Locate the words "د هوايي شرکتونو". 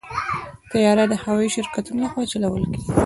1.09-1.99